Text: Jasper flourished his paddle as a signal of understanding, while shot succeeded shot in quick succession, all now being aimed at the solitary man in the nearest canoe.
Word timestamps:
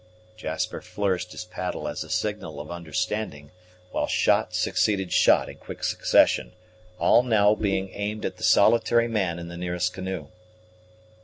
Jasper 0.35 0.81
flourished 0.81 1.31
his 1.31 1.45
paddle 1.45 1.87
as 1.87 2.03
a 2.03 2.09
signal 2.09 2.59
of 2.59 2.71
understanding, 2.71 3.51
while 3.91 4.07
shot 4.07 4.51
succeeded 4.55 5.13
shot 5.13 5.47
in 5.47 5.57
quick 5.57 5.83
succession, 5.83 6.53
all 6.97 7.21
now 7.21 7.53
being 7.53 7.91
aimed 7.93 8.25
at 8.25 8.37
the 8.37 8.43
solitary 8.43 9.07
man 9.07 9.37
in 9.37 9.47
the 9.47 9.57
nearest 9.57 9.93
canoe. 9.93 10.29